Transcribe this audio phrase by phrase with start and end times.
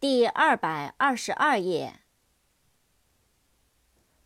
[0.00, 2.00] 第二百二十二页。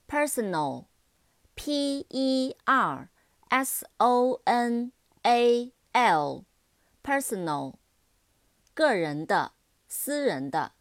[0.07, 3.09] personal，p e r
[3.49, 4.93] s o n
[5.23, 7.75] a l，personal，
[8.73, 9.55] 个人的、
[9.89, 10.75] 私人的。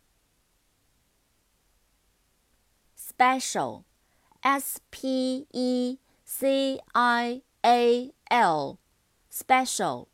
[2.96, 10.10] special，s p e c i a l，special，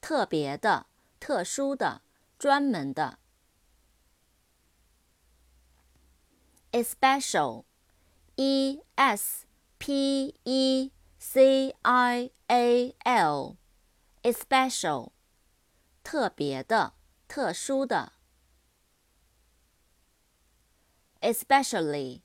[0.00, 0.86] 特别的、
[1.20, 2.00] 特殊的、
[2.38, 3.18] 专门的。
[6.75, 7.65] especial,
[8.35, 9.45] e s
[9.77, 13.57] p e c i a l,
[14.23, 15.11] especial，
[16.03, 16.93] 特别的、
[17.27, 18.13] 特殊的。
[21.21, 22.21] especially,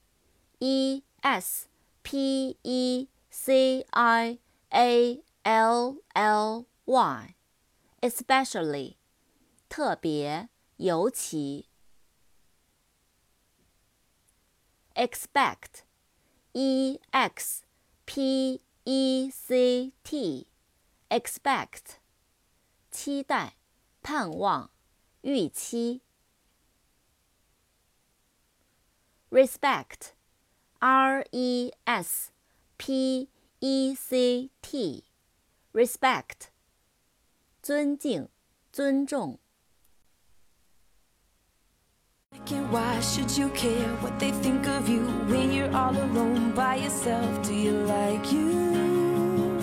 [0.58, 1.68] e s
[2.02, 4.38] p e c i
[4.70, 7.34] a l l y,
[8.00, 8.96] especially，
[9.68, 11.68] 特别、尤其。
[14.94, 15.84] expect,
[16.52, 17.62] e x
[18.06, 20.46] p e c t,
[21.10, 21.98] expect，
[22.90, 23.56] 期待、
[24.02, 24.70] 盼望、
[25.22, 26.00] 预期。
[29.30, 30.12] respect,
[30.78, 32.32] r e s
[32.78, 33.28] p
[33.60, 35.04] e c t,
[35.72, 36.50] respect，
[37.60, 38.28] 尊敬、
[38.72, 39.38] 尊重。
[42.49, 47.43] Why should you care what they think of you when you're all alone by yourself?
[47.43, 49.59] Do you like you?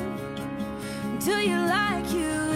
[1.20, 2.48] Do you like you?